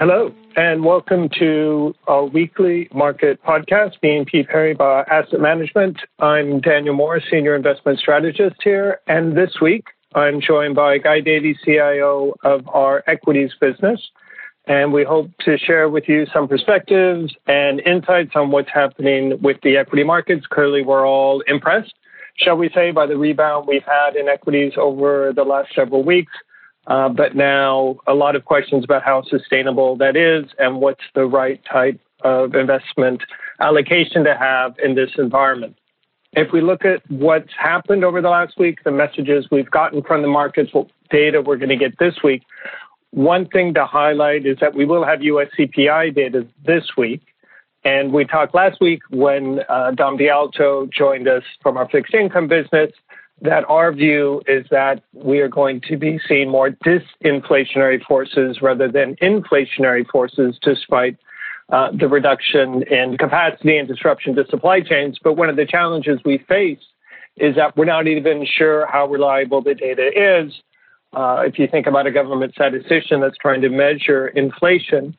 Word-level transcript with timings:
Hello, 0.00 0.32
and 0.56 0.82
welcome 0.82 1.28
to 1.38 1.94
our 2.06 2.24
weekly 2.24 2.88
market 2.90 3.38
podcast, 3.44 4.00
BNP 4.02 4.50
Paribas 4.50 5.06
Asset 5.06 5.40
Management. 5.40 5.98
I'm 6.18 6.62
Daniel 6.62 6.94
Moore, 6.94 7.20
Senior 7.30 7.54
Investment 7.54 7.98
Strategist 7.98 8.56
here, 8.64 9.00
and 9.06 9.36
this 9.36 9.56
week 9.60 9.88
I'm 10.14 10.40
joined 10.40 10.74
by 10.74 10.96
Guy 10.96 11.20
Davies, 11.20 11.58
CIO 11.66 12.32
of 12.42 12.66
our 12.68 13.04
equities 13.06 13.50
business. 13.60 14.00
And 14.66 14.90
we 14.90 15.04
hope 15.04 15.32
to 15.40 15.58
share 15.58 15.90
with 15.90 16.04
you 16.08 16.24
some 16.32 16.48
perspectives 16.48 17.34
and 17.46 17.80
insights 17.80 18.30
on 18.34 18.50
what's 18.50 18.70
happening 18.72 19.38
with 19.42 19.58
the 19.62 19.76
equity 19.76 20.04
markets. 20.04 20.46
Clearly, 20.46 20.80
we're 20.80 21.06
all 21.06 21.42
impressed, 21.42 21.92
shall 22.36 22.56
we 22.56 22.70
say, 22.74 22.90
by 22.90 23.04
the 23.04 23.18
rebound 23.18 23.66
we've 23.68 23.84
had 23.84 24.16
in 24.16 24.30
equities 24.30 24.72
over 24.78 25.34
the 25.36 25.44
last 25.44 25.74
several 25.74 26.02
weeks. 26.02 26.32
Uh, 26.86 27.08
but 27.08 27.36
now 27.36 27.96
a 28.06 28.14
lot 28.14 28.34
of 28.36 28.44
questions 28.44 28.84
about 28.84 29.02
how 29.02 29.22
sustainable 29.22 29.96
that 29.96 30.16
is 30.16 30.50
and 30.58 30.80
what's 30.80 31.04
the 31.14 31.24
right 31.24 31.60
type 31.70 32.00
of 32.22 32.54
investment 32.54 33.22
allocation 33.60 34.24
to 34.24 34.34
have 34.34 34.74
in 34.82 34.94
this 34.94 35.10
environment. 35.18 35.76
If 36.32 36.52
we 36.52 36.60
look 36.60 36.84
at 36.84 37.02
what's 37.10 37.52
happened 37.58 38.04
over 38.04 38.22
the 38.22 38.28
last 38.28 38.58
week, 38.58 38.84
the 38.84 38.92
messages 38.92 39.46
we've 39.50 39.70
gotten 39.70 40.02
from 40.02 40.22
the 40.22 40.28
markets, 40.28 40.72
what 40.72 40.88
data 41.10 41.42
we're 41.42 41.56
going 41.56 41.70
to 41.70 41.76
get 41.76 41.98
this 41.98 42.22
week, 42.22 42.42
one 43.10 43.48
thing 43.48 43.74
to 43.74 43.84
highlight 43.84 44.46
is 44.46 44.58
that 44.60 44.74
we 44.74 44.84
will 44.84 45.04
have 45.04 45.22
US 45.22 45.48
CPI 45.58 46.14
data 46.14 46.46
this 46.64 46.84
week. 46.96 47.22
And 47.82 48.12
we 48.12 48.24
talked 48.24 48.54
last 48.54 48.80
week 48.80 49.02
when 49.10 49.60
uh, 49.68 49.90
Dom 49.92 50.18
D'Alto 50.18 50.86
joined 50.86 51.26
us 51.26 51.42
from 51.62 51.76
our 51.76 51.88
fixed 51.88 52.14
income 52.14 52.46
business 52.46 52.92
that 53.42 53.64
our 53.68 53.92
view 53.92 54.42
is 54.46 54.66
that 54.70 55.02
we 55.12 55.40
are 55.40 55.48
going 55.48 55.80
to 55.88 55.96
be 55.96 56.20
seeing 56.28 56.50
more 56.50 56.70
disinflationary 56.70 58.02
forces 58.02 58.60
rather 58.60 58.90
than 58.90 59.16
inflationary 59.16 60.06
forces 60.06 60.58
despite 60.62 61.16
uh, 61.70 61.90
the 61.98 62.08
reduction 62.08 62.82
in 62.90 63.16
capacity 63.16 63.78
and 63.78 63.88
disruption 63.88 64.34
to 64.34 64.44
supply 64.50 64.80
chains. 64.80 65.18
But 65.22 65.34
one 65.34 65.48
of 65.48 65.56
the 65.56 65.66
challenges 65.66 66.20
we 66.24 66.38
face 66.38 66.80
is 67.36 67.56
that 67.56 67.76
we're 67.76 67.84
not 67.84 68.06
even 68.06 68.44
sure 68.44 68.86
how 68.86 69.06
reliable 69.06 69.62
the 69.62 69.74
data 69.74 70.10
is. 70.44 70.52
Uh, 71.12 71.42
if 71.46 71.58
you 71.58 71.66
think 71.66 71.86
about 71.86 72.06
a 72.06 72.10
government 72.10 72.52
statistician 72.54 73.20
that's 73.20 73.38
trying 73.38 73.60
to 73.62 73.68
measure 73.68 74.28
inflation, 74.28 75.16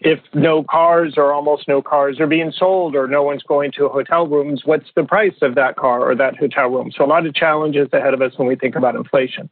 if 0.00 0.18
no 0.32 0.64
cars 0.64 1.14
or 1.16 1.32
almost 1.32 1.68
no 1.68 1.82
cars 1.82 2.18
are 2.20 2.26
being 2.26 2.52
sold 2.56 2.96
or 2.96 3.06
no 3.06 3.22
one's 3.22 3.42
going 3.42 3.70
to 3.72 3.88
hotel 3.88 4.26
rooms, 4.26 4.62
what's 4.64 4.88
the 4.96 5.04
price 5.04 5.34
of 5.42 5.54
that 5.56 5.76
car 5.76 6.10
or 6.10 6.14
that 6.14 6.36
hotel 6.36 6.68
room? 6.68 6.90
So 6.96 7.04
a 7.04 7.06
lot 7.06 7.26
of 7.26 7.34
challenges 7.34 7.88
ahead 7.92 8.14
of 8.14 8.22
us 8.22 8.32
when 8.36 8.48
we 8.48 8.56
think 8.56 8.76
about 8.76 8.94
inflation. 8.94 9.50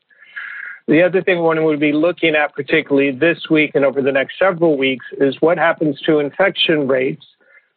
The 0.86 1.02
other 1.02 1.22
thing 1.22 1.41
one 1.41 1.62
would 1.64 1.80
be 1.80 1.92
looking 1.92 2.34
at, 2.34 2.54
particularly 2.54 3.10
this 3.10 3.50
week 3.50 3.72
and 3.74 3.84
over 3.84 4.00
the 4.00 4.10
next 4.10 4.38
several 4.38 4.78
weeks, 4.78 5.04
is 5.20 5.36
what 5.41 5.58
happens 5.58 6.00
to 6.06 6.19
infection 6.19 6.88
rates, 6.88 7.26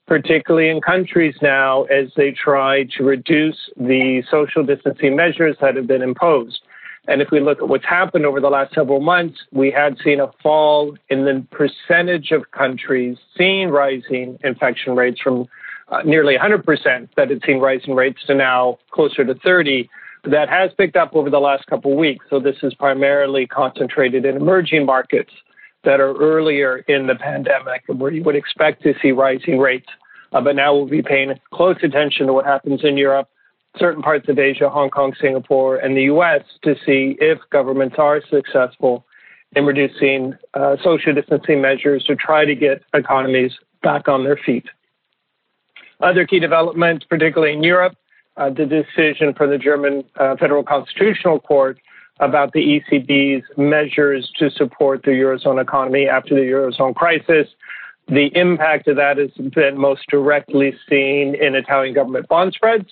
particularly 0.08 0.70
in 0.70 0.80
countries 0.80 1.36
now 1.42 1.84
as 1.84 2.08
they 2.16 2.32
try 2.32 2.86
to 2.98 3.04
reduce 3.04 3.58
the 3.76 4.24
social 4.32 4.64
distancing 4.64 5.18
measures 5.18 5.58
that 5.60 5.76
have 5.76 5.88
been 5.88 6.02
imposed. 6.02 6.62
And 7.08 7.22
if 7.22 7.32
we 7.32 7.40
look 7.40 7.60
at 7.60 7.68
what's 7.68 7.86
happened 7.86 8.26
over 8.26 8.40
the 8.40 8.50
last 8.50 8.74
several 8.74 9.00
months, 9.00 9.40
we 9.52 9.72
had 9.72 9.98
seen 10.04 10.20
a 10.20 10.32
fall 10.44 10.96
in 11.10 11.26
the 11.26 11.46
percentage 11.52 12.32
of 12.32 12.52
countries 12.52 13.18
seeing 13.38 13.70
rising 13.70 14.38
infection 14.44 14.96
rates 14.96 15.20
from 15.20 15.48
uh, 15.90 16.02
nearly 16.04 16.38
100% 16.38 17.10
that 17.18 17.30
had 17.30 17.42
seen 17.46 17.60
rising 17.60 17.96
rates 17.96 18.20
to 18.28 18.36
now 18.36 18.78
closer 18.92 19.26
to 19.26 19.34
30. 19.34 19.90
That 20.26 20.50
has 20.50 20.70
picked 20.78 20.96
up 20.96 21.16
over 21.16 21.32
the 21.32 21.40
last 21.40 21.66
couple 21.66 21.94
of 21.94 21.98
weeks. 21.98 22.24
So 22.30 22.40
this 22.40 22.58
is 22.62 22.76
primarily 22.76 23.48
concentrated 23.48 24.24
in 24.24 24.38
emerging 24.38 24.86
markets 24.86 25.32
that 25.84 26.00
are 26.00 26.16
earlier 26.16 26.78
in 26.88 27.08
the 27.08 27.16
pandemic 27.16 27.84
and 27.90 28.00
where 28.00 28.12
you 28.12 28.22
would 28.24 28.36
expect 28.36 28.84
to 28.84 28.94
see 29.02 29.12
rising 29.12 29.58
rates. 29.58 29.88
Uh, 30.32 30.40
but 30.40 30.56
now 30.56 30.76
we'll 30.76 30.86
be 30.86 31.02
paying 31.02 31.34
close 31.52 31.78
attention 31.82 32.28
to 32.28 32.34
what 32.34 32.46
happens 32.46 32.82
in 32.84 32.98
Europe 32.98 33.28
certain 33.78 34.02
parts 34.02 34.28
of 34.28 34.38
Asia, 34.38 34.70
Hong 34.70 34.90
Kong, 34.90 35.14
Singapore, 35.20 35.78
and 35.78 35.96
the 35.96 36.04
US 36.04 36.44
to 36.64 36.76
see 36.86 37.18
if 37.20 37.40
governments 37.52 37.96
are 37.98 38.22
successful 38.30 39.06
in 39.56 39.66
reducing 39.66 40.36
uh, 40.54 40.78
social 40.84 41.14
distancing 41.14 41.62
measures 41.62 42.04
to 42.06 42.16
try 42.16 42.46
to 42.46 42.56
get 42.56 42.84
economies 42.94 43.52
back 43.82 44.08
on 44.08 44.24
their 44.24 44.38
feet. 44.38 44.66
Other 46.00 46.26
key 46.26 46.40
developments, 46.40 47.06
particularly 47.08 47.54
in 47.54 47.64
Europe, 47.64 47.96
uh, 48.38 48.50
the 48.50 48.66
decision 48.66 49.34
from 49.34 49.50
the 49.50 49.58
German 49.58 50.04
uh, 50.16 50.36
Federal 50.38 50.64
Constitutional 50.64 51.40
Court 51.40 51.80
about 52.20 52.54
the 52.54 52.80
ECB's 52.80 53.44
measures 53.58 54.32
to 54.38 54.50
support 54.52 55.04
the 55.04 55.12
Eurozone 55.12 55.62
economy 55.62 56.08
after 56.08 56.36
the 56.36 56.42
Eurozone 56.42 56.96
crisis. 56.96 57.48
The 58.08 58.30
impact 58.36 58.88
of 58.88 58.96
that 58.98 59.18
has 59.18 59.32
been 59.32 59.78
most 59.78 60.04
directly 60.10 60.74
seen 60.90 61.36
in 61.36 61.56
Italian 61.56 61.94
government 61.94 62.28
bond 62.28 62.54
spreads 62.54 62.90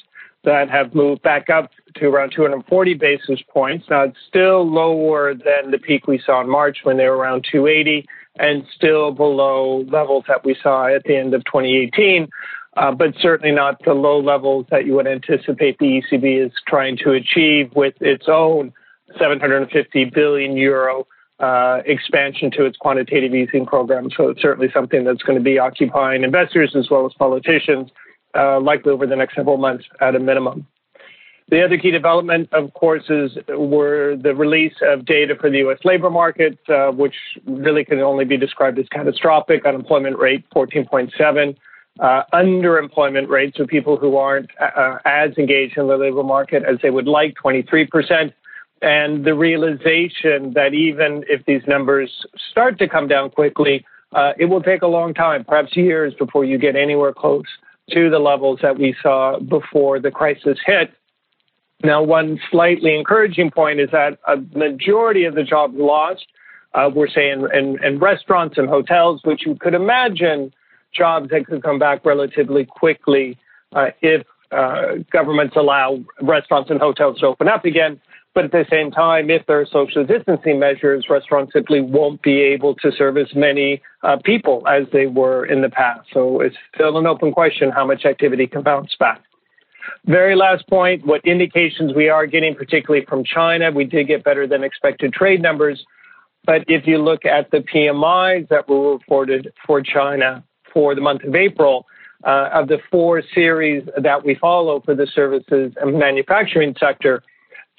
that 0.50 0.68
have 0.68 0.96
moved 0.96 1.22
back 1.22 1.48
up 1.52 1.70
to 1.96 2.08
around 2.08 2.32
240 2.36 2.96
basis 2.96 3.40
points. 3.54 3.86
Now, 3.88 4.06
it's 4.06 4.18
still 4.28 4.68
lower 4.68 5.36
than 5.36 5.70
the 5.70 5.78
peak 5.78 6.08
we 6.08 6.20
saw 6.26 6.42
in 6.42 6.50
March 6.50 6.80
when 6.82 6.98
they 6.98 7.08
were 7.08 7.18
around 7.18 7.46
280 7.52 8.08
and 8.40 8.64
still 8.76 9.12
below 9.12 9.86
levels 9.92 10.24
that 10.28 10.44
we 10.44 10.58
saw 10.64 10.88
at 10.88 11.04
the 11.04 11.16
end 11.16 11.36
of 11.36 11.46
2018, 11.46 12.28
uh, 12.78 12.92
but 12.92 13.14
certainly 13.22 13.54
not 13.54 13.80
the 13.86 13.94
low 13.94 14.20
levels 14.20 14.66
that 14.72 14.88
you 14.88 14.96
would 14.96 15.06
anticipate 15.06 15.78
the 15.78 16.02
ECB 16.02 16.48
is 16.48 16.52
trying 16.68 16.98
to 16.98 17.12
achieve 17.12 17.72
with 17.76 17.94
its 18.02 18.26
own 18.28 18.74
750 19.20 20.06
billion 20.06 20.58
euro 20.58 21.06
uh, 21.40 21.82
expansion 21.86 22.50
to 22.50 22.66
its 22.66 22.76
quantitative 22.76 23.36
easing 23.36 23.68
program. 23.68 24.10
So 24.18 24.30
it's 24.30 24.42
certainly 24.42 24.72
something 24.74 25.04
that's 25.04 25.22
going 25.22 25.38
to 25.38 25.44
be 25.44 25.60
occupying 25.60 26.24
investors 26.24 26.76
as 26.76 26.90
well 26.90 27.06
as 27.06 27.14
politicians 27.14 27.92
uh, 28.36 28.60
likely 28.60 28.92
over 28.92 29.08
the 29.08 29.16
next 29.16 29.36
several 29.36 29.58
months 29.58 29.86
at 30.02 30.16
a 30.16 30.20
minimum. 30.20 30.68
The 31.50 31.64
other 31.66 31.78
key 31.78 31.90
development, 31.90 32.50
of 32.54 32.74
course, 32.76 33.10
is 33.10 33.32
were 33.48 34.16
the 34.16 34.36
release 34.36 34.76
of 34.84 35.06
data 35.06 35.36
for 35.36 35.50
the 35.50 35.58
U.S. 35.60 35.80
labor 35.84 36.12
market, 36.12 36.60
uh, 36.70 36.92
which 36.92 37.16
really 37.46 37.84
can 37.84 38.00
only 38.00 38.24
be 38.24 38.38
described 38.38 38.78
as 38.78 38.88
catastrophic. 38.90 39.66
Unemployment 39.66 40.20
rate 40.20 40.46
14.7, 40.56 41.58
uh, 42.00 42.24
underemployment 42.34 43.30
rates 43.30 43.60
of 43.60 43.68
people 43.68 43.98
who 43.98 44.16
aren't 44.16 44.52
uh, 44.60 45.00
as 45.06 45.32
engaged 45.40 45.76
in 45.78 45.88
the 45.88 45.98
labor 45.98 46.22
market 46.22 46.64
as 46.64 46.78
they 46.84 46.92
would 46.92 47.08
like 47.08 47.34
23 47.42 47.88
percent, 47.88 48.34
and 48.84 49.26
the 49.26 49.34
realization 49.34 50.54
that 50.54 50.76
even 50.76 51.24
if 51.28 51.44
these 51.46 51.64
numbers 51.68 52.28
start 52.52 52.78
to 52.78 52.88
come 52.88 53.08
down 53.08 53.32
quickly, 53.32 53.84
uh, 54.12 54.34
it 54.38 54.46
will 54.46 54.62
take 54.62 54.84
a 54.84 54.88
long 54.88 55.16
time, 55.16 55.44
perhaps 55.44 55.76
years, 55.76 56.14
before 56.14 56.46
you 56.46 56.60
get 56.60 56.76
anywhere 56.76 57.12
close 57.12 57.46
to 57.92 58.10
the 58.10 58.20
levels 58.20 58.60
that 58.62 58.78
we 58.78 58.96
saw 59.02 59.40
before 59.40 60.00
the 60.00 60.12
crisis 60.12 60.58
hit. 60.66 60.94
Now, 61.84 62.04
one 62.04 62.40
slightly 62.52 62.96
encouraging 62.96 63.52
point 63.52 63.80
is 63.80 63.90
that 63.92 64.20
a 64.28 64.38
majority 64.58 65.26
of 65.26 65.36
the 65.36 65.44
jobs 65.44 65.76
lost 65.78 66.26
uh, 66.74 66.90
were, 66.94 67.08
say, 67.08 67.30
in, 67.30 67.48
in, 67.54 67.84
in, 67.84 68.00
restaurants 68.00 68.58
and 68.58 68.68
hotels, 68.68 69.22
which 69.24 69.46
you 69.46 69.56
could 69.56 69.74
imagine 69.74 70.54
jobs 70.94 71.30
that 71.30 71.48
could 71.48 71.64
come 71.64 71.80
back 71.80 72.06
relatively 72.06 72.66
quickly 72.66 73.38
uh, 73.74 73.88
if 74.02 74.26
uh, 74.52 74.96
governments 75.12 75.56
allow 75.56 76.00
restaurants 76.22 76.70
and 76.70 76.80
hotels 76.80 77.20
to 77.20 77.28
open 77.28 77.48
up 77.48 77.66
again. 77.66 78.00
But 78.36 78.46
at 78.46 78.52
the 78.52 78.66
same 78.70 78.92
time, 78.92 79.30
if 79.30 79.46
there 79.48 79.60
are 79.60 79.66
social 79.66 80.06
distancing 80.06 80.60
measures, 80.60 81.06
restaurants 81.10 81.52
simply 81.54 81.82
won't 81.82 82.22
be 82.22 82.40
able 82.42 82.76
to 82.76 82.92
serve 82.92 83.18
as 83.18 83.34
many 83.36 83.82
uh, 84.04 84.18
people 84.24 84.64
as 84.68 84.84
they 84.94 85.08
were 85.08 85.46
in 85.46 85.62
the 85.62 85.70
past. 85.70 86.08
So 86.14 86.40
it's 86.42 86.56
still 86.76 86.98
an 86.98 87.08
open 87.08 87.32
question 87.32 87.72
how 87.72 87.86
much 87.86 88.06
activity 88.06 88.46
can 88.46 88.62
bounce 88.62 88.96
back. 89.00 89.22
Very 90.06 90.36
last 90.36 90.68
point 90.68 91.06
what 91.06 91.26
indications 91.26 91.94
we 91.96 92.10
are 92.10 92.28
getting, 92.28 92.54
particularly 92.54 93.06
from 93.06 93.24
China, 93.24 93.72
we 93.72 93.86
did 93.86 94.08
get 94.08 94.24
better 94.24 94.46
than 94.48 94.64
expected 94.64 95.12
trade 95.12 95.42
numbers. 95.42 95.84
But 96.46 96.64
if 96.68 96.86
you 96.88 97.00
look 97.00 97.26
at 97.26 97.50
the 97.52 97.58
PMIs 97.58 98.48
that 98.50 98.70
were 98.70 98.94
reported 98.94 99.52
for 99.66 99.82
China 99.82 100.44
for 100.72 100.94
the 100.94 101.02
month 101.02 101.24
of 101.24 101.36
April, 101.36 101.88
uh, 102.24 102.50
of 102.54 102.68
the 102.68 102.80
four 102.92 103.24
series 103.34 103.88
that 103.98 104.26
we 104.26 104.36
follow 104.36 104.82
for 104.82 104.94
the 104.94 105.08
services 105.08 105.74
and 105.82 105.98
manufacturing 105.98 106.76
sector, 106.80 107.24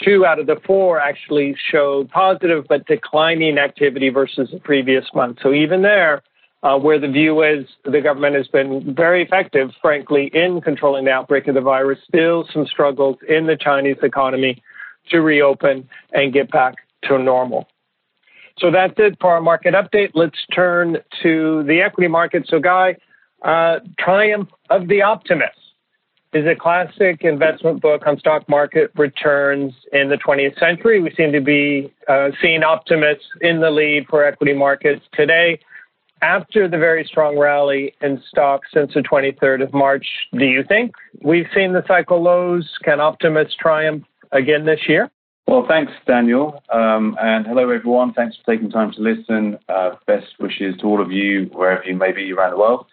two 0.03 0.25
out 0.25 0.39
of 0.39 0.47
the 0.47 0.57
four 0.67 1.01
actually 1.01 1.57
showed 1.71 2.11
positive 2.11 2.67
but 2.69 2.87
declining 2.87 3.59
activity 3.59 4.09
versus 4.09 4.49
the 4.53 4.61
previous 4.61 5.05
month. 5.15 5.39
So 5.43 5.53
even 5.53 5.83
there, 5.83 6.23
uh, 6.63 6.79
where 6.79 6.99
the 6.99 7.09
view 7.09 7.43
is 7.43 7.67
the 7.85 8.01
government 8.01 8.37
has 8.37 8.47
been 8.49 8.95
very 8.95 9.23
effective, 9.23 9.71
frankly, 9.81 10.31
in 10.35 10.61
controlling 10.61 11.07
the 11.07 11.11
outbreak 11.11 11.49
of 11.49 11.55
the 11.55 11.61
virus, 11.61 11.99
still 12.07 12.47
some 12.53 12.67
struggles 12.67 13.17
in 13.29 13.47
the 13.47 13.57
Chinese 13.57 13.97
economy 14.03 14.63
to 15.11 15.21
reopen 15.21 15.89
and 16.13 16.33
get 16.33 16.51
back 16.51 16.75
to 17.05 17.19
normal. 17.19 17.67
So 18.59 18.71
that's 18.71 18.95
it 18.99 19.17
for 19.21 19.31
our 19.33 19.41
market 19.41 19.75
update. 19.75 20.11
Let's 20.15 20.39
turn 20.55 20.99
to 21.23 21.63
the 21.65 21.81
equity 21.81 22.09
market. 22.09 22.47
So, 22.47 22.59
Guy, 22.59 22.97
uh, 23.43 23.81
triumph 23.99 24.51
of 24.69 24.89
the 24.89 25.01
optimist 25.01 25.60
is 26.33 26.47
a 26.47 26.55
classic 26.55 27.23
investment 27.23 27.83
book 27.83 28.07
on 28.07 28.19
stock 28.19 28.49
market 28.49 28.93
returns 28.97 29.75
in 29.93 30.09
the 30.09 30.17
20th 30.17 30.59
century. 30.59 31.01
We 31.01 31.13
seem 31.17 31.33
to 31.33 31.41
be 31.41 31.93
uh, 32.09 32.31
seeing 32.41 32.63
optimists 32.63 33.27
in 33.41 33.61
the 33.61 33.71
lead 33.71 34.07
for 34.09 34.25
equity 34.25 34.55
markets 34.55 35.05
today. 35.13 35.61
after 36.23 36.69
the 36.69 36.79
very 36.79 37.05
strong 37.05 37.39
rally 37.39 37.95
in 38.03 38.23
stocks 38.29 38.69
since 38.73 38.93
the 38.95 39.01
23rd 39.01 39.63
of 39.63 39.73
March, 39.73 40.07
do 40.39 40.45
you 40.45 40.63
think 40.63 40.93
we've 41.23 41.47
seen 41.55 41.73
the 41.73 41.83
cycle 41.89 42.23
lows? 42.23 42.71
Can 42.85 43.01
optimists 43.01 43.57
triumph 43.59 44.05
again 44.31 44.67
this 44.67 44.81
year? 44.89 45.11
Well, 45.47 45.65
thanks, 45.67 45.93
Daniel. 46.07 46.63
Um, 46.73 47.17
and 47.21 47.45
hello, 47.47 47.71
everyone. 47.71 48.13
Thanks 48.13 48.37
for 48.37 48.53
taking 48.53 48.71
time 48.71 48.93
to 48.93 49.01
listen. 49.01 49.59
Uh, 49.69 49.97
best 50.07 50.27
wishes 50.39 50.77
to 50.81 50.87
all 50.87 51.03
of 51.03 51.11
you, 51.11 51.47
wherever 51.53 51.83
you 51.85 51.97
may 51.97 52.13
be 52.13 52.33
around 52.33 52.53
the 52.53 52.59
world. 52.59 52.87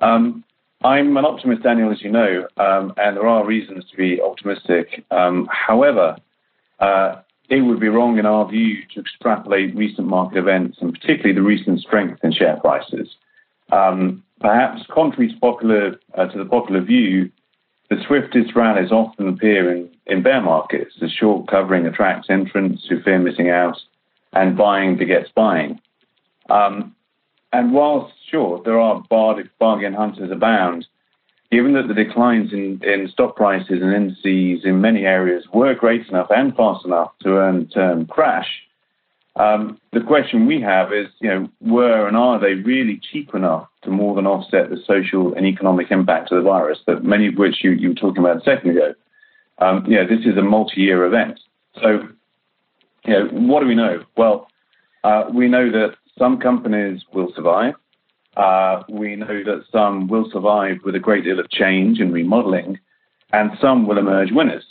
Um, 0.00 0.44
I'm 0.84 1.16
an 1.16 1.24
optimist, 1.24 1.62
Daniel, 1.62 1.90
as 1.90 2.02
you 2.02 2.10
know, 2.10 2.46
um, 2.58 2.92
and 2.98 3.16
there 3.16 3.26
are 3.26 3.46
reasons 3.46 3.84
to 3.90 3.96
be 3.96 4.20
optimistic. 4.20 5.02
Um, 5.10 5.48
however, 5.50 6.18
uh, 6.78 7.22
it 7.48 7.62
would 7.62 7.80
be 7.80 7.88
wrong, 7.88 8.18
in 8.18 8.26
our 8.26 8.46
view, 8.46 8.82
to 8.92 9.00
extrapolate 9.00 9.74
recent 9.74 10.06
market 10.06 10.36
events 10.36 10.76
and 10.82 10.92
particularly 10.92 11.34
the 11.34 11.42
recent 11.42 11.80
strength 11.80 12.22
in 12.22 12.32
share 12.32 12.58
prices. 12.58 13.08
Um, 13.72 14.22
perhaps 14.40 14.82
contrary 14.92 15.32
to, 15.32 15.40
popular, 15.40 15.98
uh, 16.18 16.26
to 16.26 16.36
the 16.38 16.44
popular 16.44 16.82
view, 16.82 17.30
the 17.88 17.96
swiftest 18.06 18.54
rallies 18.54 18.92
often 18.92 19.28
appear 19.28 19.74
in, 19.74 19.88
in 20.06 20.22
bear 20.22 20.42
markets 20.42 20.96
as 21.00 21.10
short 21.10 21.48
covering 21.48 21.86
attracts 21.86 22.28
entrants 22.28 22.84
who 22.86 23.00
fear 23.02 23.18
missing 23.18 23.48
out 23.48 23.78
and 24.34 24.54
buying 24.54 24.98
begets 24.98 25.30
buying. 25.34 25.80
Um, 26.50 26.94
and 27.54 27.72
whilst, 27.72 28.12
sure, 28.30 28.60
there 28.64 28.80
are 28.80 29.02
bargain 29.08 29.94
hunters 29.94 30.30
abound, 30.32 30.86
given 31.52 31.74
that 31.74 31.86
the 31.86 31.94
declines 31.94 32.52
in, 32.52 32.82
in 32.82 33.08
stock 33.12 33.36
prices 33.36 33.80
and 33.80 33.94
indices 33.94 34.64
in 34.64 34.80
many 34.80 35.04
areas 35.04 35.44
were 35.54 35.72
great 35.72 36.04
enough 36.08 36.26
and 36.30 36.56
fast 36.56 36.84
enough 36.84 37.12
to 37.22 37.36
earn 37.36 37.68
term 37.68 38.06
crash, 38.06 38.48
um, 39.36 39.80
the 39.92 40.00
question 40.00 40.46
we 40.46 40.60
have 40.60 40.92
is, 40.92 41.06
you 41.20 41.28
know, 41.28 41.48
were 41.60 42.08
and 42.08 42.16
are 42.16 42.40
they 42.40 42.54
really 42.54 43.00
cheap 43.12 43.32
enough 43.34 43.68
to 43.82 43.90
more 43.90 44.16
than 44.16 44.26
offset 44.26 44.68
the 44.68 44.78
social 44.84 45.32
and 45.34 45.46
economic 45.46 45.92
impact 45.92 46.32
of 46.32 46.42
the 46.42 46.48
virus, 46.48 46.80
that 46.88 47.04
many 47.04 47.28
of 47.28 47.34
which 47.36 47.62
you, 47.62 47.70
you 47.70 47.90
were 47.90 47.94
talking 47.94 48.18
about 48.18 48.38
a 48.38 48.44
second 48.44 48.70
ago? 48.70 48.94
Um, 49.58 49.84
you 49.86 49.96
know, 49.96 50.06
this 50.08 50.26
is 50.26 50.36
a 50.36 50.42
multi-year 50.42 51.04
event. 51.04 51.38
So, 51.80 52.08
you 53.04 53.12
know, 53.12 53.28
what 53.28 53.60
do 53.60 53.66
we 53.68 53.76
know? 53.76 54.04
Well, 54.16 54.48
uh, 55.04 55.24
we 55.32 55.48
know 55.48 55.70
that 55.70 55.96
some 56.18 56.40
companies 56.40 57.02
will 57.12 57.30
survive. 57.36 57.74
Uh, 58.36 58.82
we 58.88 59.14
know 59.14 59.44
that 59.44 59.64
some 59.70 60.08
will 60.08 60.28
survive 60.32 60.78
with 60.84 60.94
a 60.96 60.98
great 60.98 61.24
deal 61.24 61.38
of 61.38 61.48
change 61.50 62.00
and 62.00 62.12
remodeling, 62.12 62.78
and 63.32 63.52
some 63.60 63.86
will 63.86 63.98
emerge 63.98 64.32
winners. 64.32 64.64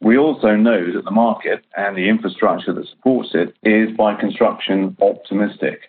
We 0.00 0.18
also 0.18 0.56
know 0.56 0.92
that 0.92 1.04
the 1.04 1.12
market 1.12 1.64
and 1.76 1.96
the 1.96 2.08
infrastructure 2.08 2.72
that 2.72 2.88
supports 2.88 3.30
it 3.34 3.54
is 3.62 3.96
by 3.96 4.14
construction 4.16 4.96
optimistic. 5.00 5.82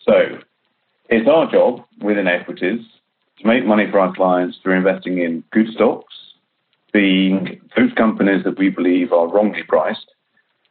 So 0.00 0.38
it's 1.10 1.28
our 1.28 1.50
job 1.50 1.84
within 2.00 2.26
equities 2.26 2.80
to 3.38 3.46
make 3.46 3.66
money 3.66 3.86
for 3.90 4.00
our 4.00 4.14
clients 4.14 4.58
through 4.62 4.78
investing 4.78 5.18
in 5.18 5.44
good 5.52 5.68
stocks, 5.74 6.14
being 6.92 7.60
those 7.76 7.92
companies 7.92 8.44
that 8.44 8.58
we 8.58 8.70
believe 8.70 9.12
are 9.12 9.28
wrongly 9.28 9.62
priced, 9.62 10.06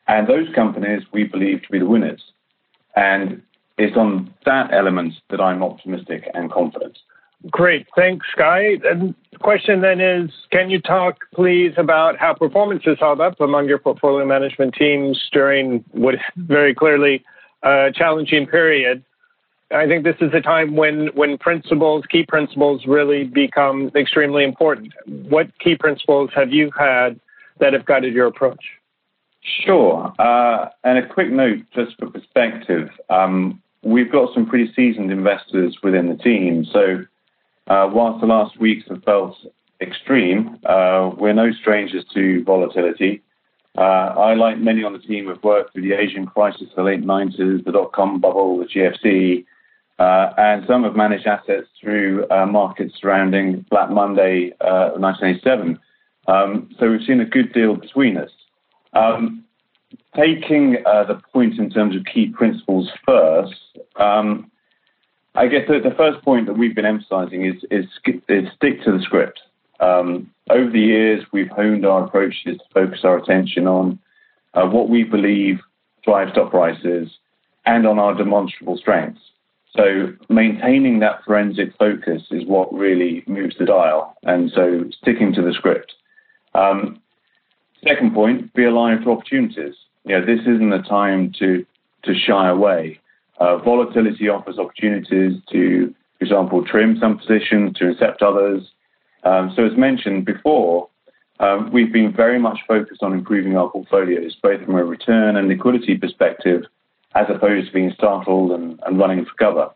and 0.07 0.27
those 0.27 0.47
companies 0.55 1.03
we 1.13 1.25
believe 1.25 1.61
to 1.61 1.69
be 1.71 1.77
the 1.77 1.85
winners. 1.85 2.23
And 2.99 3.41
it's 3.77 3.95
on 3.95 4.33
that 4.45 4.73
element 4.73 5.13
that 5.29 5.39
I'm 5.39 5.63
optimistic 5.63 6.29
and 6.33 6.51
confident. 6.51 6.97
Great. 7.49 7.87
Thanks, 7.95 8.25
Guy. 8.37 8.77
And 8.83 9.15
the 9.31 9.39
question 9.39 9.79
then 9.79 10.01
is 10.01 10.29
can 10.51 10.69
you 10.69 10.81
talk, 10.81 11.19
please, 11.33 11.71
about 11.77 12.17
how 12.17 12.33
performance 12.33 12.83
has 12.83 12.97
held 12.99 13.21
up 13.21 13.39
among 13.39 13.69
your 13.69 13.77
portfolio 13.77 14.25
management 14.25 14.73
teams 14.73 15.17
during 15.31 15.85
what 15.91 16.15
very 16.35 16.75
clearly 16.75 17.23
a 17.63 17.91
challenging 17.95 18.45
period? 18.45 19.01
I 19.71 19.87
think 19.87 20.03
this 20.03 20.17
is 20.19 20.33
a 20.33 20.41
time 20.41 20.75
when, 20.75 21.07
when 21.13 21.37
principles, 21.37 22.03
key 22.11 22.25
principles, 22.27 22.85
really 22.85 23.23
become 23.23 23.91
extremely 23.95 24.43
important. 24.43 24.91
What 25.05 25.47
key 25.59 25.75
principles 25.75 26.31
have 26.35 26.51
you 26.51 26.69
had 26.77 27.17
that 27.61 27.71
have 27.71 27.85
guided 27.85 28.13
your 28.13 28.27
approach? 28.27 28.78
Sure. 29.41 30.13
Uh, 30.19 30.69
and 30.83 30.97
a 30.97 31.07
quick 31.07 31.31
note, 31.31 31.59
just 31.73 31.97
for 31.97 32.09
perspective. 32.09 32.89
Um, 33.09 33.61
we've 33.83 34.11
got 34.11 34.33
some 34.33 34.45
pretty 34.45 34.71
seasoned 34.73 35.11
investors 35.11 35.77
within 35.81 36.09
the 36.09 36.15
team. 36.15 36.65
So, 36.65 37.05
uh, 37.67 37.89
whilst 37.91 38.21
the 38.21 38.27
last 38.27 38.59
weeks 38.59 38.87
have 38.89 39.03
felt 39.03 39.35
extreme, 39.81 40.59
uh, 40.65 41.11
we're 41.17 41.33
no 41.33 41.51
strangers 41.51 42.03
to 42.13 42.43
volatility. 42.43 43.21
Uh, 43.77 43.81
I, 44.17 44.33
like 44.33 44.57
many 44.57 44.83
on 44.83 44.93
the 44.93 44.99
team, 44.99 45.27
have 45.27 45.43
worked 45.43 45.73
through 45.73 45.83
the 45.83 45.93
Asian 45.93 46.25
crisis 46.25 46.63
of 46.71 46.75
the 46.75 46.83
late 46.83 47.01
90s, 47.03 47.63
the 47.63 47.71
dot 47.71 47.93
com 47.93 48.19
bubble, 48.19 48.57
the 48.57 48.65
GFC, 48.65 49.45
uh, 49.99 50.33
and 50.37 50.65
some 50.67 50.83
have 50.83 50.95
managed 50.95 51.27
assets 51.27 51.67
through 51.79 52.25
uh, 52.29 52.45
markets 52.45 52.95
surrounding 52.99 53.65
Black 53.69 53.89
Monday 53.89 54.51
1987. 54.59 55.79
Uh, 56.27 56.31
um, 56.31 56.69
so, 56.79 56.91
we've 56.91 57.05
seen 57.05 57.21
a 57.21 57.25
good 57.25 57.53
deal 57.53 57.75
between 57.75 58.17
us. 58.17 58.31
Um, 58.93 59.43
taking 60.15 60.77
uh, 60.85 61.03
the 61.05 61.21
point 61.33 61.59
in 61.59 61.69
terms 61.69 61.95
of 61.95 62.03
key 62.05 62.27
principles 62.29 62.89
first, 63.05 63.55
um, 63.95 64.51
I 65.35 65.47
guess 65.47 65.67
the, 65.67 65.79
the, 65.79 65.95
first 65.95 66.23
point 66.23 66.47
that 66.47 66.57
we've 66.57 66.75
been 66.75 66.85
emphasizing 66.85 67.45
is, 67.45 67.63
is, 67.69 67.85
is 68.27 68.47
stick 68.55 68.83
to 68.83 68.91
the 68.91 69.01
script. 69.03 69.39
Um, 69.79 70.31
over 70.49 70.69
the 70.69 70.79
years, 70.79 71.23
we've 71.31 71.49
honed 71.49 71.85
our 71.85 72.05
approaches 72.05 72.57
to 72.57 72.63
focus 72.73 73.01
our 73.03 73.17
attention 73.17 73.67
on 73.67 73.99
uh, 74.53 74.65
what 74.65 74.89
we 74.89 75.03
believe 75.03 75.59
drives 76.03 76.31
stock 76.31 76.51
prices 76.51 77.09
and 77.65 77.85
on 77.85 77.99
our 77.99 78.15
demonstrable 78.15 78.77
strengths. 78.77 79.21
So 79.75 80.13
maintaining 80.29 80.99
that 80.99 81.23
forensic 81.23 81.75
focus 81.77 82.23
is 82.31 82.45
what 82.45 82.73
really 82.73 83.23
moves 83.27 83.55
the 83.59 83.65
dial, 83.65 84.17
and 84.23 84.51
so 84.53 84.85
sticking 85.01 85.33
to 85.35 85.41
the 85.43 85.53
script. 85.53 85.93
Um, 86.55 86.99
second 87.83 88.13
point, 88.13 88.53
be 88.53 88.65
alive 88.65 89.03
to 89.03 89.11
opportunities 89.11 89.75
you 90.05 90.19
know, 90.19 90.25
this 90.25 90.41
isn't 90.41 90.73
a 90.73 90.81
time 90.81 91.33
to 91.39 91.65
to 92.03 92.13
shy 92.15 92.49
away. 92.49 92.99
Uh, 93.39 93.57
volatility 93.57 94.29
offers 94.29 94.57
opportunities 94.57 95.33
to, 95.51 95.93
for 96.17 96.23
example, 96.23 96.65
trim 96.65 96.97
some 96.99 97.17
positions, 97.17 97.77
to 97.77 97.89
accept 97.89 98.21
others. 98.21 98.63
Um, 99.23 99.51
so, 99.55 99.65
as 99.65 99.77
mentioned 99.77 100.25
before, 100.25 100.89
um, 101.39 101.71
we've 101.71 101.91
been 101.91 102.13
very 102.13 102.39
much 102.39 102.59
focused 102.67 103.03
on 103.03 103.13
improving 103.13 103.57
our 103.57 103.69
portfolios, 103.69 104.35
both 104.41 104.63
from 104.63 104.75
a 104.75 104.83
return 104.83 105.35
and 105.35 105.47
liquidity 105.47 105.97
perspective, 105.97 106.63
as 107.15 107.27
opposed 107.29 107.67
to 107.67 107.73
being 107.73 107.93
startled 107.95 108.51
and, 108.51 108.79
and 108.85 108.97
running 108.97 109.25
for 109.25 109.33
cover. 109.37 109.69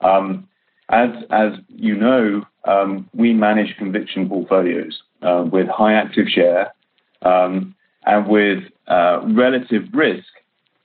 Um, 0.00 0.48
as, 0.88 1.10
as 1.30 1.52
you 1.68 1.96
know, 1.96 2.44
um, 2.64 3.08
we 3.14 3.32
manage 3.32 3.76
conviction 3.76 4.28
portfolios 4.28 5.02
uh, 5.22 5.44
with 5.50 5.68
high 5.68 5.94
active 5.94 6.26
share 6.28 6.72
um, 7.22 7.74
and 8.06 8.28
with 8.28 8.64
uh, 8.88 9.20
relative 9.24 9.84
risk 9.92 10.26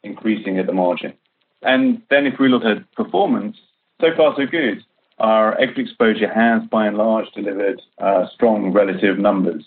increasing 0.03 0.59
at 0.59 0.67
the 0.67 0.73
margin. 0.73 1.13
And 1.61 2.01
then 2.09 2.27
if 2.27 2.39
we 2.39 2.49
look 2.49 2.63
at 2.63 2.89
performance, 2.93 3.57
so 3.99 4.07
far 4.15 4.35
so 4.37 4.45
good. 4.45 4.83
Our 5.19 5.59
equity 5.59 5.83
exposure 5.83 6.31
has, 6.31 6.61
by 6.69 6.87
and 6.87 6.97
large, 6.97 7.31
delivered 7.31 7.81
uh, 7.99 8.27
strong 8.33 8.71
relative 8.71 9.17
numbers. 9.17 9.63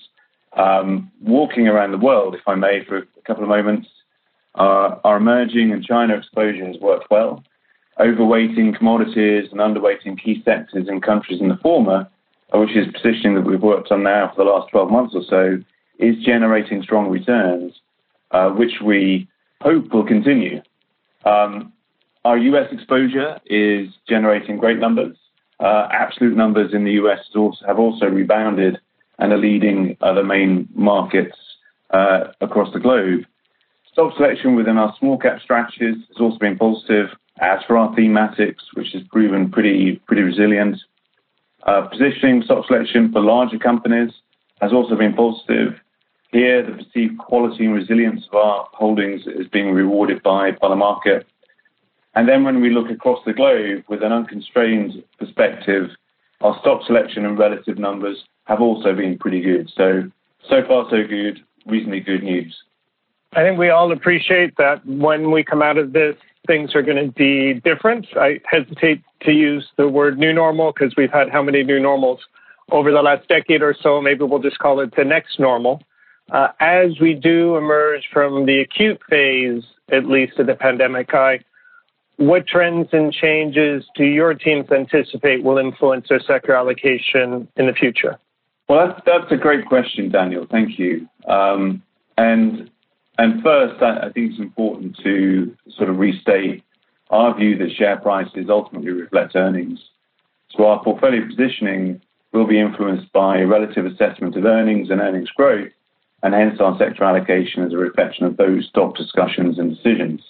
Um, 0.54 1.10
walking 1.22 1.68
around 1.68 1.92
the 1.92 1.98
world, 1.98 2.34
if 2.34 2.46
I 2.46 2.54
may, 2.54 2.84
for 2.84 2.98
a 2.98 3.22
couple 3.26 3.42
of 3.42 3.48
moments, 3.48 3.88
uh, 4.54 4.96
our 5.04 5.16
emerging 5.16 5.72
and 5.72 5.84
China 5.84 6.16
exposure 6.16 6.66
has 6.66 6.76
worked 6.80 7.10
well. 7.10 7.42
Overweighting 7.98 8.76
commodities 8.76 9.48
and 9.50 9.60
underweighting 9.60 10.22
key 10.22 10.42
sectors 10.44 10.88
in 10.88 11.00
countries 11.00 11.40
in 11.40 11.48
the 11.48 11.56
former, 11.56 12.08
which 12.52 12.76
is 12.76 12.87
positioning 12.92 13.34
that 13.34 13.44
we've 13.44 13.62
worked 13.62 13.90
on 13.90 14.02
now 14.02 14.30
for 14.34 14.44
the 14.44 14.50
last 14.50 14.70
12 14.70 14.90
months 14.90 15.14
or 15.14 15.22
so, 15.28 15.62
is 15.98 16.16
generating 16.24 16.82
strong 16.82 17.08
returns 17.10 17.74
uh, 18.30 18.50
which 18.50 18.80
we 18.84 19.28
hope 19.60 19.92
will 19.92 20.04
continue. 20.06 20.60
Um, 21.24 21.72
our 22.24 22.36
US 22.38 22.72
exposure 22.72 23.40
is 23.46 23.88
generating 24.08 24.58
great 24.58 24.78
numbers. 24.78 25.16
Uh, 25.60 25.88
absolute 25.90 26.36
numbers 26.36 26.72
in 26.72 26.84
the 26.84 26.92
US 26.92 27.20
have 27.66 27.78
also 27.78 28.06
rebounded 28.06 28.78
and 29.18 29.32
are 29.32 29.38
leading 29.38 29.96
other 30.00 30.22
main 30.22 30.68
markets 30.74 31.36
uh, 31.90 32.24
across 32.40 32.72
the 32.72 32.78
globe. 32.78 33.22
Stock 33.92 34.14
selection 34.16 34.54
within 34.54 34.78
our 34.78 34.94
small 34.98 35.18
cap 35.18 35.40
strategies 35.42 35.96
has 36.08 36.20
also 36.20 36.38
been 36.38 36.56
positive. 36.56 37.08
As 37.40 37.60
for 37.66 37.76
our 37.76 37.94
thematics, 37.94 38.62
which 38.74 38.88
has 38.92 39.02
proven 39.10 39.50
pretty 39.50 40.02
pretty 40.06 40.22
resilient, 40.22 40.76
uh, 41.64 41.82
positioning 41.82 42.42
stock 42.42 42.66
selection 42.66 43.12
for 43.12 43.20
larger 43.20 43.58
companies 43.58 44.10
has 44.60 44.72
also 44.72 44.96
been 44.96 45.14
positive. 45.14 45.80
Here, 46.30 46.62
the 46.62 46.73
perceived 46.73 47.18
quality 47.18 47.64
and 47.64 47.75
resilience 47.75 48.26
of 48.30 48.35
our 48.35 48.68
holdings 48.73 49.23
is 49.26 49.49
being 49.49 49.73
rewarded 49.73 50.23
by, 50.23 50.50
the 50.61 50.76
market. 50.76 51.26
And 52.14 52.28
then 52.28 52.44
when 52.44 52.61
we 52.61 52.70
look 52.70 52.90
across 52.90 53.20
the 53.25 53.32
globe 53.32 53.85
with 53.88 54.02
an 54.02 54.12
unconstrained 54.12 55.02
perspective, 55.18 55.90
our 56.40 56.58
stock 56.61 56.82
selection 56.87 57.25
and 57.25 57.38
relative 57.38 57.78
numbers 57.78 58.25
have 58.44 58.61
also 58.61 58.94
been 58.94 59.18
pretty 59.18 59.40
good. 59.40 59.70
So, 59.75 60.11
so 60.49 60.62
far 60.66 60.87
so 60.90 61.06
good, 61.06 61.40
reasonably 61.66 62.00
good 62.00 62.23
news. 62.23 62.54
I 63.35 63.42
think 63.42 63.58
we 63.58 63.70
all 63.70 63.92
appreciate 63.92 64.56
that 64.56 64.85
when 64.87 65.30
we 65.30 65.44
come 65.44 65.62
out 65.62 65.78
of 65.78 65.92
this, 65.92 66.16
things 66.47 66.75
are 66.75 66.82
going 66.82 67.04
to 67.04 67.12
be 67.12 67.61
different. 67.61 68.06
I 68.16 68.40
hesitate 68.50 69.02
to 69.23 69.32
use 69.32 69.66
the 69.76 69.88
word 69.88 70.18
new 70.18 70.32
normal 70.32 70.73
because 70.73 70.94
we've 70.97 71.12
had 71.12 71.28
how 71.28 71.42
many 71.42 71.62
new 71.62 71.78
normals 71.78 72.20
over 72.70 72.90
the 72.90 73.02
last 73.02 73.28
decade 73.28 73.62
or 73.62 73.75
so. 73.80 74.00
Maybe 74.00 74.25
we'll 74.25 74.40
just 74.40 74.58
call 74.58 74.80
it 74.80 74.94
the 74.97 75.04
next 75.04 75.38
normal. 75.38 75.82
Uh, 76.30 76.49
as 76.61 77.00
we 77.00 77.14
do 77.14 77.56
emerge 77.56 78.08
from 78.12 78.47
the 78.47 78.61
acute 78.61 79.00
phase, 79.08 79.62
at 79.90 80.06
least 80.06 80.38
of 80.38 80.47
the 80.47 80.54
pandemic, 80.54 81.14
I, 81.14 81.40
what 82.16 82.47
trends 82.47 82.88
and 82.92 83.12
changes 83.12 83.85
do 83.94 84.04
your 84.04 84.35
teams 84.35 84.70
anticipate 84.70 85.42
will 85.42 85.58
influence 85.58 86.08
their 86.08 86.20
sector 86.20 86.52
allocation 86.52 87.49
in 87.56 87.66
the 87.66 87.73
future? 87.73 88.18
Well, 88.68 88.88
that's, 88.88 89.00
that's 89.06 89.32
a 89.32 89.37
great 89.37 89.66
question, 89.66 90.11
Daniel. 90.11 90.47
Thank 90.50 90.78
you. 90.78 91.08
Um, 91.26 91.82
and 92.18 92.70
and 93.18 93.42
first, 93.42 93.82
I, 93.82 94.11
think 94.11 94.32
it's 94.32 94.40
important 94.40 94.97
to 95.02 95.56
sort 95.76 95.90
of 95.90 95.99
restate 95.99 96.62
our 97.11 97.37
view 97.37 97.58
that 97.58 97.73
share 97.73 97.97
prices 97.97 98.47
ultimately 98.49 98.92
reflect 98.92 99.35
earnings. 99.35 99.80
So 100.56 100.66
our 100.66 100.82
portfolio 100.85 101.26
positioning 101.26 102.00
will 102.32 102.47
be 102.47 102.61
influenced 102.61 103.12
by 103.12 103.40
relative 103.40 103.87
assessment 103.87 104.37
of 104.37 104.44
earnings 104.44 104.90
and 104.90 105.00
earnings 105.00 105.30
growth, 105.30 105.73
and 106.22 106.34
hence 106.34 106.60
our 106.60 106.76
sector 106.78 107.04
allocation 107.04 107.62
is 107.62 107.72
a 107.72 107.76
reflection 107.76 108.25
of 108.25 108.37
those 108.37 108.66
stock 108.66 108.96
discussions 108.96 109.58
and 109.58 109.76
decisions. 109.76 110.20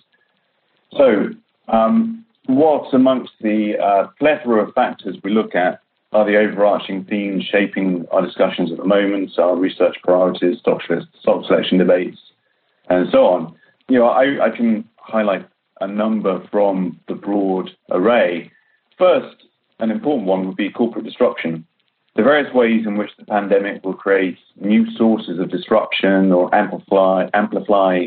So, 0.96 1.30
um, 1.68 2.24
what's 2.46 2.92
amongst 2.92 3.32
the 3.40 3.78
uh, 3.78 4.08
plethora 4.18 4.66
of 4.66 4.74
factors 4.74 5.16
we 5.22 5.30
look 5.30 5.54
at 5.54 5.80
are 6.12 6.24
the 6.24 6.36
overarching 6.36 7.04
themes 7.04 7.44
shaping 7.44 8.06
our 8.10 8.24
discussions 8.24 8.72
at 8.72 8.78
the 8.78 8.84
moment, 8.84 9.38
our 9.38 9.56
research 9.56 9.96
priorities, 10.02 10.58
stock, 10.58 10.80
stock 11.20 11.44
selection 11.46 11.78
debates, 11.78 12.18
and 12.88 13.08
so 13.12 13.26
on. 13.26 13.54
You 13.88 13.98
know, 13.98 14.08
I, 14.08 14.46
I 14.46 14.56
can 14.56 14.88
highlight 14.96 15.46
a 15.80 15.86
number 15.86 16.46
from 16.50 16.98
the 17.08 17.14
broad 17.14 17.70
array. 17.90 18.50
First, 18.96 19.36
an 19.78 19.90
important 19.90 20.26
one 20.26 20.46
would 20.46 20.56
be 20.56 20.70
corporate 20.70 21.04
disruption 21.04 21.66
the 22.16 22.22
various 22.22 22.52
ways 22.52 22.86
in 22.86 22.96
which 22.96 23.10
the 23.18 23.24
pandemic 23.24 23.84
will 23.84 23.94
create 23.94 24.38
new 24.60 24.90
sources 24.96 25.38
of 25.38 25.50
disruption 25.50 26.32
or 26.32 26.52
amplify, 26.54 27.28
amplify 27.34 28.06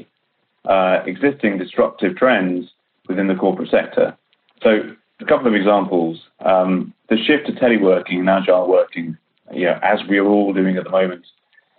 uh, 0.65 1.01
existing 1.05 1.57
disruptive 1.57 2.15
trends 2.17 2.71
within 3.07 3.27
the 3.27 3.35
corporate 3.35 3.69
sector. 3.69 4.17
So, 4.61 4.95
a 5.19 5.25
couple 5.25 5.47
of 5.47 5.55
examples. 5.55 6.19
Um, 6.39 6.93
the 7.09 7.17
shift 7.17 7.45
to 7.47 7.53
teleworking 7.53 8.19
and 8.19 8.29
agile 8.29 8.67
working, 8.67 9.17
you 9.53 9.65
know, 9.65 9.79
as 9.83 9.99
we 10.09 10.17
are 10.17 10.25
all 10.25 10.53
doing 10.53 10.77
at 10.77 10.83
the 10.83 10.89
moment, 10.89 11.25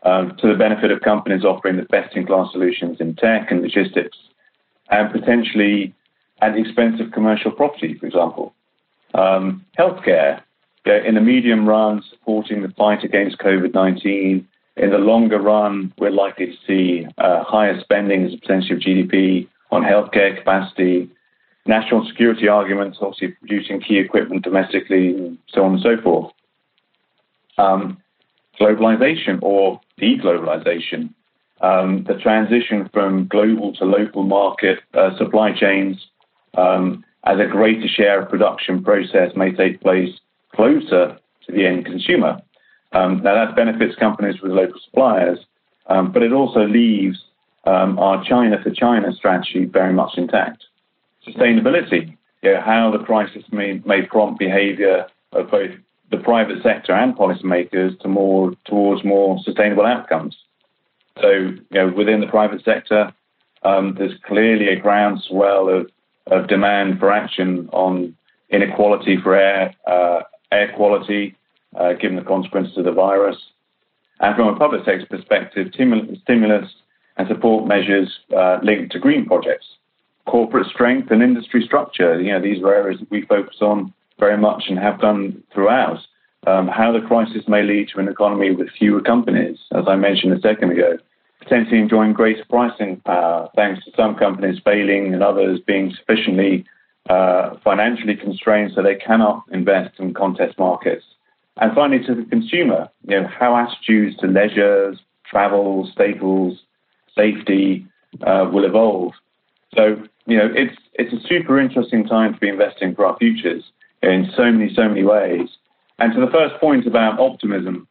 um, 0.05 0.37
to 0.39 0.49
the 0.49 0.55
benefit 0.55 0.91
of 0.91 1.01
companies 1.01 1.45
offering 1.45 1.77
the 1.77 1.83
best 1.85 2.17
in 2.17 2.27
class 2.27 2.51
solutions 2.53 2.99
in 3.01 3.15
tech 3.15 3.51
and 3.51 3.63
logistics, 3.63 4.17
and 4.91 5.13
potentially 5.13 5.95
at 6.41 6.55
the 6.55 6.61
expense 6.61 7.01
of 7.01 7.13
commercial 7.13 7.51
property, 7.51 7.95
for 7.95 8.07
example. 8.07 8.55
Um, 9.15 9.65
healthcare, 9.79 10.43
in 10.85 11.15
the 11.15 11.21
medium 11.21 11.69
run, 11.69 12.03
supporting 12.11 12.63
the 12.63 12.69
fight 12.71 13.05
against 13.05 13.39
COVID 13.39 13.75
19. 13.75 14.49
In 14.75 14.91
the 14.91 14.99
longer 14.99 15.39
run, 15.39 15.93
we're 15.99 16.11
likely 16.11 16.47
to 16.47 16.57
see 16.67 17.07
uh, 17.19 17.45
higher 17.45 17.79
spending 17.81 18.25
as 18.25 18.35
a 18.35 18.39
percentage 18.39 18.71
of 18.71 18.79
GDP 18.79 19.49
on 19.71 19.83
healthcare 19.83 20.37
capacity, 20.37 21.11
national 21.67 22.07
security 22.07 22.49
arguments, 22.49 22.99
obviously 23.01 23.29
producing 23.29 23.81
key 23.81 23.99
equipment 23.99 24.43
domestically, 24.43 25.09
and 25.09 25.39
so 25.49 25.65
on 25.65 25.75
and 25.75 25.83
so 25.83 26.01
forth. 26.03 26.33
Um, 27.59 27.99
globalization 28.59 29.39
or 29.43 29.81
deglobalization, 30.01 31.13
um, 31.61 32.05
the 32.05 32.15
transition 32.15 32.89
from 32.93 33.29
global 33.29 33.75
to 33.75 33.85
local 33.85 34.23
market 34.23 34.81
uh, 34.95 35.17
supply 35.19 35.53
chains 35.53 36.07
um, 36.57 37.05
as 37.25 37.39
a 37.39 37.47
greater 37.47 37.89
share 37.89 38.23
of 38.23 38.31
production 38.31 38.83
process 38.83 39.33
may 39.37 39.53
take 39.53 39.81
place 39.81 40.19
closer 40.55 41.19
to 41.47 41.53
the 41.53 41.67
end 41.67 41.85
consumer. 41.87 42.41
Um, 42.93 43.23
now, 43.23 43.35
that 43.35 43.57
benefits 43.57 43.97
companies 43.99 44.41
with 44.43 44.53
local 44.53 44.79
suppliers, 44.85 45.39
um, 45.87 46.13
but 46.13 46.23
it 46.23 46.33
also 46.33 46.67
leaves 46.67 47.19
um, 47.65 47.99
our 47.99 48.23
China 48.25 48.61
for 48.63 48.71
China 48.71 49.13
strategy 49.13 49.65
very 49.65 49.93
much 49.93 50.13
intact. 50.17 50.65
Sustainability, 51.27 52.17
you 52.43 52.53
know, 52.53 52.61
how 52.61 52.91
the 52.91 53.05
crisis 53.05 53.45
may, 53.51 53.81
may 53.85 54.03
prompt 54.03 54.39
behavior 54.39 55.07
of 55.33 55.51
both 55.51 55.71
the 56.11 56.19
private 56.19 56.63
sector 56.63 56.93
and 56.93 57.17
policymakers 57.17 57.99
to 58.01 58.09
more, 58.09 58.53
towards 58.67 59.05
more 59.05 59.39
sustainable 59.43 59.87
outcomes. 59.87 60.37
So, 61.21 61.31
you 61.31 61.65
know, 61.73 61.89
within 61.89 62.21
the 62.21 62.27
private 62.27 62.65
sector, 62.65 63.13
um, 63.63 63.95
there's 63.97 64.19
clearly 64.27 64.69
a 64.69 64.77
groundswell 64.77 65.69
of, 65.69 65.91
of 66.27 66.49
demand 66.49 66.99
for 66.99 67.11
action 67.11 67.69
on 67.73 68.17
inequality 68.51 69.17
for 69.23 69.35
air, 69.35 69.75
uh, 69.87 70.23
air 70.53 70.73
quality, 70.77 71.35
uh, 71.77 71.95
given 71.95 72.17
the 72.17 72.23
consequences 72.23 72.77
of 72.77 72.85
the 72.85 72.93
virus. 72.93 73.37
And 74.21 74.37
from 74.37 74.49
a 74.49 74.57
public 74.57 74.85
sector 74.85 75.07
perspective, 75.07 75.69
stimulus 75.73 76.69
and 77.17 77.29
support 77.29 77.67
measures 77.67 78.21
uh, 78.37 78.59
linked 78.63 78.93
to 78.93 78.99
green 78.99 79.27
projects, 79.27 79.67
corporate 80.27 80.67
strength 80.69 81.11
and 81.11 81.23
industry 81.23 81.63
structure. 81.65 82.21
You 82.21 82.33
know, 82.33 82.41
these 82.41 82.63
are 82.63 82.75
areas 82.75 83.01
that 83.01 83.11
we 83.11 83.23
focus 83.23 83.57
on 83.61 83.93
very 84.21 84.39
much 84.39 84.65
and 84.69 84.79
have 84.79 85.01
done 85.01 85.43
throughout. 85.53 85.99
Um, 86.47 86.69
how 86.69 86.93
the 86.93 87.07
crisis 87.07 87.45
may 87.47 87.63
lead 87.63 87.89
to 87.91 88.01
an 88.01 88.09
economy 88.09 88.51
with 88.51 88.69
fewer 88.79 89.01
companies, 89.01 89.59
as 89.73 89.85
I 89.87 89.97
mentioned 89.97 90.33
a 90.33 90.41
second 90.41 90.73
ago, 90.73 90.99
potentially 91.41 91.79
enjoying 91.79 92.13
greater 92.13 92.45
pricing 92.49 93.01
power 93.05 93.49
thanks 93.55 93.85
to 93.85 93.93
some 93.97 94.17
companies 94.17 94.61
failing 94.65 95.13
and 95.15 95.23
others 95.23 95.61
being 95.67 95.95
sufficiently 95.97 96.65
uh, 97.09 97.57
financially 97.65 98.17
constrained 98.17 98.73
so 98.75 98.83
they 98.83 98.95
cannot 98.95 99.45
invest 99.53 99.99
in 99.99 100.15
contest 100.15 100.59
markets. 100.59 101.05
And 101.57 101.75
finally, 101.75 102.05
to 102.07 102.15
the 102.15 102.25
consumer, 102.25 102.89
you 103.07 103.21
know, 103.21 103.29
how 103.29 103.57
attitudes 103.57 104.17
to 104.19 104.27
leisure, 104.27 104.95
travel, 105.27 105.91
staples, 105.93 106.61
safety 107.15 107.87
uh, 108.27 108.49
will 108.53 108.65
evolve. 108.65 109.13
So, 109.75 110.03
you 110.27 110.37
know, 110.37 110.49
it's 110.55 110.77
it's 110.95 111.13
a 111.13 111.29
super 111.29 111.59
interesting 111.59 112.07
time 112.07 112.35
to 112.35 112.41
be 112.41 112.49
investing 112.49 112.95
for 112.95 113.07
our 113.07 113.17
futures 113.19 113.65
in 114.03 114.31
so 114.37 114.51
many, 114.51 114.73
so 114.75 114.89
many 114.89 115.03
ways. 115.03 115.49
And 115.99 116.13
to 116.15 116.21
the 116.21 116.31
first 116.31 116.61
point 116.61 116.87
about 116.87 117.21
optimism, 117.21 117.87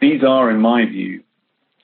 these 0.00 0.22
are, 0.22 0.50
in 0.50 0.60
my 0.60 0.84
view, 0.84 1.22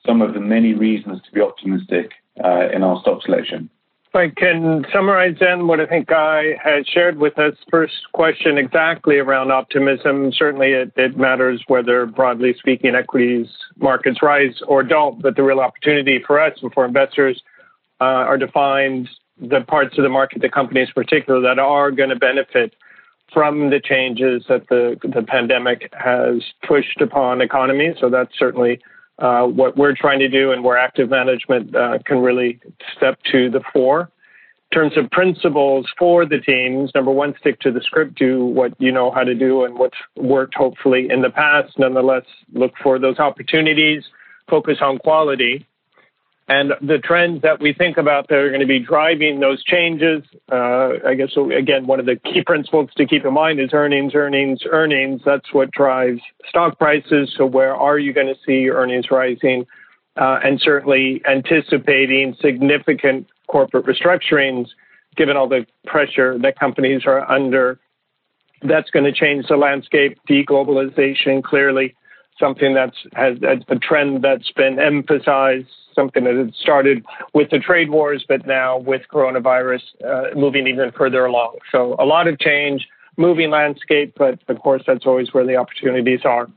some 0.05 0.21
of 0.21 0.33
the 0.33 0.39
many 0.39 0.73
reasons 0.73 1.21
to 1.23 1.31
be 1.31 1.41
optimistic 1.41 2.11
uh, 2.43 2.69
in 2.73 2.83
our 2.83 2.99
stock 3.01 3.21
selection. 3.23 3.69
I 4.13 4.29
can 4.29 4.85
summarize 4.91 5.37
then 5.39 5.67
what 5.67 5.79
I 5.79 5.85
think 5.85 6.07
Guy 6.07 6.57
has 6.63 6.85
shared 6.87 7.17
with 7.17 7.39
us. 7.39 7.55
First 7.69 7.93
question 8.13 8.57
exactly 8.57 9.17
around 9.17 9.51
optimism. 9.51 10.31
Certainly 10.33 10.71
it, 10.73 10.91
it, 10.97 11.17
matters 11.17 11.63
whether, 11.67 12.05
broadly 12.05 12.53
speaking, 12.57 12.95
equities 12.95 13.47
markets 13.77 14.21
rise 14.21 14.61
or 14.67 14.83
don't, 14.83 15.21
but 15.21 15.35
the 15.35 15.43
real 15.43 15.59
opportunity 15.59 16.21
for 16.25 16.39
us 16.39 16.57
and 16.61 16.73
for 16.73 16.85
investors 16.85 17.41
uh, 18.01 18.03
are 18.03 18.37
defined 18.37 19.09
the 19.39 19.61
parts 19.61 19.97
of 19.97 20.03
the 20.03 20.09
market, 20.09 20.41
the 20.41 20.49
companies 20.49 20.89
in 20.89 20.93
particular, 20.93 21.39
that 21.41 21.59
are 21.59 21.89
going 21.91 22.09
to 22.09 22.15
benefit 22.15 22.75
from 23.33 23.69
the 23.69 23.79
changes 23.79 24.43
that 24.49 24.67
the, 24.69 24.97
the 25.03 25.23
pandemic 25.23 25.89
has 25.93 26.43
pushed 26.67 26.99
upon 27.01 27.41
economies. 27.41 27.95
So 27.99 28.09
that's 28.09 28.37
certainly 28.37 28.81
uh, 29.21 29.43
what 29.45 29.77
we're 29.77 29.95
trying 29.95 30.19
to 30.19 30.27
do 30.27 30.51
and 30.51 30.63
where 30.63 30.77
active 30.77 31.09
management 31.09 31.75
uh, 31.75 31.99
can 32.05 32.17
really 32.19 32.59
step 32.95 33.19
to 33.31 33.49
the 33.49 33.61
fore. 33.71 34.09
In 34.71 34.79
terms 34.79 34.97
of 34.97 35.11
principles 35.11 35.85
for 35.99 36.25
the 36.25 36.39
teams, 36.39 36.91
number 36.95 37.11
one, 37.11 37.35
stick 37.39 37.59
to 37.59 37.71
the 37.71 37.81
script, 37.81 38.15
do 38.15 38.45
what 38.45 38.73
you 38.79 38.91
know 38.91 39.11
how 39.11 39.23
to 39.23 39.35
do 39.35 39.63
and 39.63 39.77
what's 39.77 39.97
worked 40.15 40.55
hopefully 40.55 41.07
in 41.09 41.21
the 41.21 41.29
past. 41.29 41.77
Nonetheless, 41.77 42.23
look 42.53 42.73
for 42.81 42.97
those 42.97 43.19
opportunities, 43.19 44.03
focus 44.49 44.77
on 44.81 44.97
quality, 44.97 45.67
and 46.47 46.73
the 46.81 46.97
trends 46.97 47.43
that 47.43 47.61
we 47.61 47.71
think 47.73 47.97
about 47.97 48.27
that 48.27 48.35
are 48.35 48.49
going 48.49 48.61
to 48.61 48.67
be 48.67 48.79
driving 48.79 49.39
those 49.39 49.63
changes, 49.63 50.23
uh, 50.51 50.89
I 51.05 51.13
guess, 51.15 51.29
again, 51.37 51.87
one 51.87 51.99
of 51.99 52.05
the 52.05 52.17
key 52.17 52.43
principles 52.45 52.89
to 52.97 53.05
keep 53.05 53.23
in 53.25 53.33
mind 53.33 53.59
is 53.59 53.69
earnings, 53.73 54.13
earnings, 54.15 54.59
earnings. 54.69 55.21
That's 55.25 55.53
what 55.53 55.71
drives 55.71 56.19
stock 56.49 56.77
prices. 56.77 57.33
So, 57.37 57.45
where 57.45 57.75
are 57.75 57.97
you 57.97 58.11
going 58.11 58.27
to 58.27 58.35
see 58.45 58.69
earnings 58.69 59.11
rising? 59.11 59.65
Uh, 60.17 60.39
and 60.43 60.59
certainly 60.59 61.21
anticipating 61.25 62.35
significant 62.41 63.27
corporate 63.47 63.85
restructurings, 63.85 64.67
given 65.15 65.37
all 65.37 65.47
the 65.47 65.65
pressure 65.85 66.37
that 66.39 66.59
companies 66.59 67.03
are 67.05 67.31
under. 67.31 67.79
That's 68.61 68.89
going 68.89 69.05
to 69.05 69.13
change 69.13 69.45
the 69.47 69.55
landscape. 69.55 70.19
Deglobalization, 70.29 71.43
clearly, 71.43 71.95
something 72.41 72.73
that's 72.73 72.97
has 73.13 73.37
a, 73.43 73.75
trend 73.77 74.21
that's 74.21 74.51
been 74.51 74.79
emphasized 74.79 75.69
something 75.95 76.23
that 76.23 76.53
started 76.59 77.05
with 77.33 77.49
the 77.49 77.59
trade 77.59 77.89
wars, 77.89 78.25
but 78.27 78.45
now 78.45 78.77
with 78.77 79.01
coronavirus 79.13 79.81
uh, 80.05 80.35
moving 80.35 80.67
even 80.67 80.91
further 80.91 81.25
along. 81.25 81.57
So 81.71 81.95
a 81.99 82.05
lot 82.05 82.27
of 82.27 82.39
change, 82.39 82.87
moving 83.17 83.49
landscape, 83.49 84.13
but 84.17 84.39
of 84.47 84.59
course 84.59 84.83
that's 84.87 85.05
always 85.05 85.33
where 85.33 85.45
the 85.45 85.55
opportunities 85.55 86.21
are. 86.23 86.47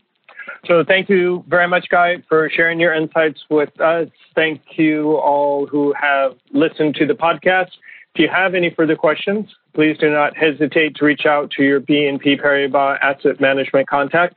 So 0.67 0.85
thank 0.87 1.09
you 1.09 1.45
very 1.49 1.69
much, 1.69 1.89
Guy, 1.91 2.23
for 2.29 2.49
sharing 2.51 2.81
your 2.81 2.95
insights 2.95 3.43
with 3.51 3.79
us. 3.81 4.09
Thank 4.35 4.63
you 4.77 5.17
all 5.17 5.67
who 5.67 5.95
have 6.01 6.33
listened 6.53 6.95
to 6.97 7.07
the 7.07 7.15
podcast. 7.15 7.71
If 8.15 8.21
you 8.21 8.29
have 8.29 8.55
any 8.55 8.71
further 8.71 8.97
questions, 8.97 9.47
please 9.75 9.99
do 9.99 10.09
not 10.11 10.37
hesitate 10.37 10.97
to 10.97 11.05
reach 11.05 11.27
out 11.27 11.51
to 11.53 11.63
your 11.65 11.81
BNP 11.81 12.41
Paribas 12.41 12.99
Asset 13.03 13.41
Management 13.41 13.89
contact, 13.89 14.37